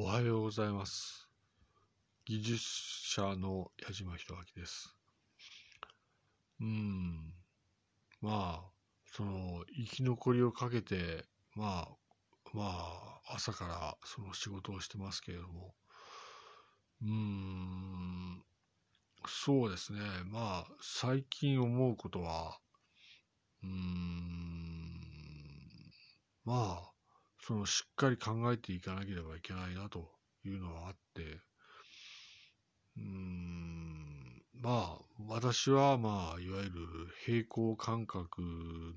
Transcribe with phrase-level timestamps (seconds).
[0.00, 1.28] おはようございます。
[2.24, 2.62] 技術
[3.16, 4.96] 者の矢島弘明です。
[6.60, 7.34] うん。
[8.20, 8.70] まあ、
[9.06, 11.24] その、生き残りをかけて、
[11.56, 11.96] まあ、
[12.54, 12.62] ま
[13.26, 15.74] あ、朝からその仕事をしてますけれども、
[17.02, 18.44] うん、
[19.26, 19.98] そうですね。
[20.26, 22.56] まあ、最近思うことは、
[23.64, 25.00] うん、
[26.44, 26.97] まあ、
[27.40, 30.10] そのしっかり考えていかなければいけないなと
[30.44, 31.40] いうのはあって、
[32.96, 34.98] うーん、まあ、
[35.28, 36.70] 私はまあ、いわゆる
[37.24, 38.42] 平行感覚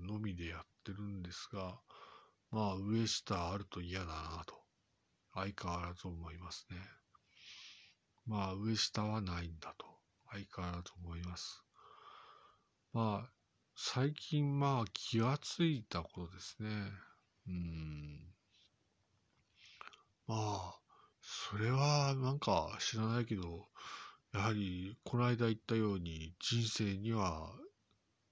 [0.02, 1.80] のみでやってるんですが、
[2.52, 4.56] まあ、上下あると嫌だなと、
[5.34, 6.78] 相変わらず思いますね。
[8.26, 9.86] まあ、上下はないんだと、
[10.32, 11.64] 相変わらず思います。
[12.94, 13.32] まあ、
[13.76, 16.70] 最近まあ、気がついたことですね。
[17.48, 18.34] うん。
[20.28, 20.80] まあ、
[21.22, 23.68] それはなんか知らないけど、
[24.34, 27.52] やはりこの間言ったように人生には、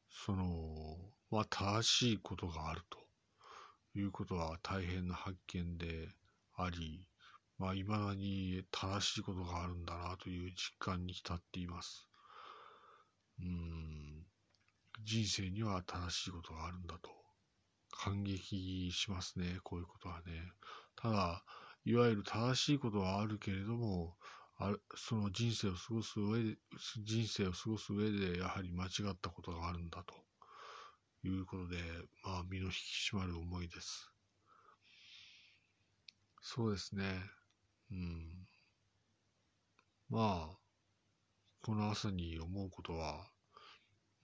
[0.09, 0.97] その、
[1.29, 2.99] まあ正しいことがあると
[3.95, 6.09] いうことは大変な発見で
[6.55, 7.07] あり、
[7.57, 12.07] まあ未だに正しいことがあるんだなという実感に浸っています。
[13.41, 14.25] うん、
[15.03, 17.18] 人生には正しいことがあるんだと
[18.01, 20.53] 感激しますね、こういうことはね。
[20.95, 21.43] ただ、
[21.83, 24.15] いわゆる正しいことはあるけれども、
[24.57, 26.57] あその人生を過ごす上で、
[27.03, 30.15] 人生を過ごす上で、やはり間違ったことがあるんだと
[31.27, 31.77] いうことで、
[32.23, 32.75] まあ、身の引き
[33.13, 34.09] 締まる思いです。
[36.41, 37.03] そうですね。
[37.91, 38.47] うん。
[40.09, 40.57] まあ、
[41.61, 43.29] この朝に思うことは、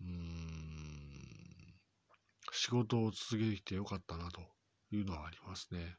[0.01, 0.44] うん、
[2.55, 4.41] 仕事を続けてきてよかったなと
[4.91, 5.97] いうのはありますね。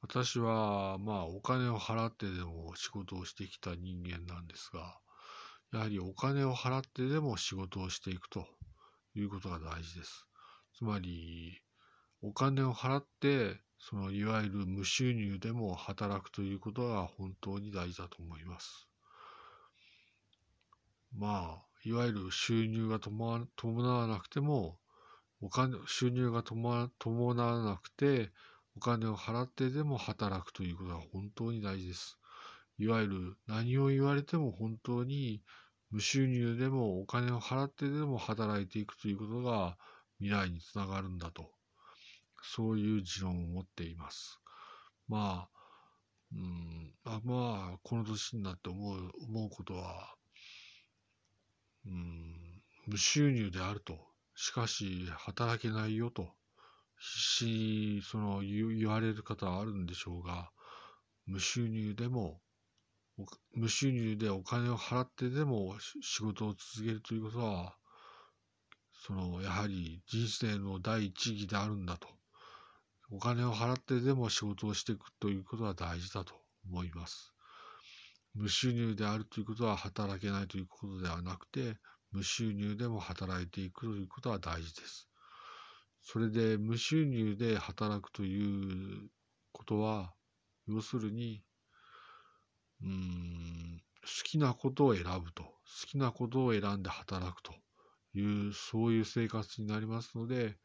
[0.00, 4.98] 私は、まあ、お金を払ってでも仕事をしてきた人間なんですが、
[5.72, 8.46] やはりお金を払ってでも仕事をしていくと
[9.16, 10.26] いうことが大事です。
[10.76, 11.60] つまり、
[12.22, 18.88] お金を払って、そのいわゆる無収入でも働くということが本当に大事だと思います。
[21.16, 23.48] まあ、いわゆる収入が伴
[23.88, 24.78] わなくても、
[25.40, 26.88] お金、収入が伴
[27.44, 28.32] わなくて、
[28.76, 32.18] お金を払ってでも働くということが本当に大事です。
[32.78, 35.42] いわゆる何を言われても本当に
[35.90, 39.78] 無収入でもお金を払ってでも働いていくということが
[40.18, 41.50] 未来につながるんだと。
[42.42, 44.40] そういう持論を持っています。
[45.08, 45.56] まあ、
[46.32, 50.14] うん、あまあ、この年になって思う、思うことは、
[51.86, 54.15] うん、無収入であると。
[54.36, 56.28] しかし、働けないよと。
[56.98, 60.50] 必死にその言われる方はあるんでしょうが、
[61.26, 62.40] 無収入でも、
[63.54, 67.76] 無収入でお金を払ってでも仕事を続けるということは、
[68.92, 72.08] そのやはり人生の第一義であるんだと。
[73.10, 76.34] お金を払ってでも仕事をしていくということは大事だと
[76.68, 77.32] 思います。
[78.34, 81.78] 無収入であるということは働けないということではなくて、
[82.12, 85.08] 無収入でも働いていくということは大事です。
[86.02, 89.10] それで無収入で働くという
[89.52, 90.14] ことは、
[90.68, 91.42] 要するに、
[92.82, 95.52] うん、好きなことを選ぶと、好
[95.86, 97.52] きなことを選んで働くと
[98.14, 100.56] いう、そういう生活になりますので、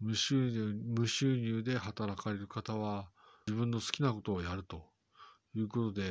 [0.00, 3.10] 無収入、無収入で働かれる方は、
[3.46, 4.82] 自分の好きなことをやると
[5.54, 6.04] いうことで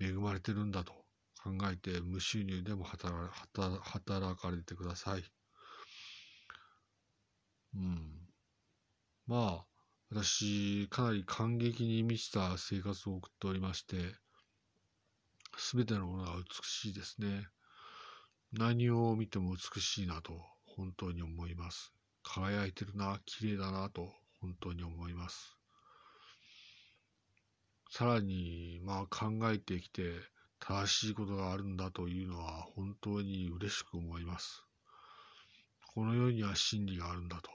[0.00, 1.07] 恵まれてるんだと
[1.42, 5.24] 考えて、無収入でも働働働かれてください。
[7.74, 8.28] うん。
[9.26, 9.66] まあ、
[10.10, 14.14] 私、かなり感激に満ちた生活を送っておりまして、
[15.56, 17.48] すべてのものが美しいですね。
[18.52, 21.92] 何を見ても美しいなと、本当に思います。
[22.22, 25.58] 輝いてるな、綺麗だなと、本当に思います。
[27.90, 30.14] さらに、まあ考えてきて、
[30.68, 34.66] 正しいことがあるんだというのは、本当に嬉しく思います。
[35.94, 37.50] この世には真理があるんだと。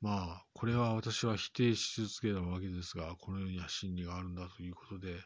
[0.00, 5.16] まあ、これは私は否定し続けたわけですが、この世には真理があるんだということで、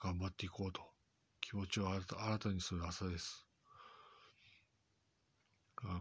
[0.00, 0.80] 頑張っていこうと、
[1.42, 3.46] 気持ちを新た新たにする朝です。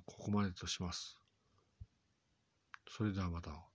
[0.06, 1.20] ここまでとします。
[2.88, 3.73] それではまた。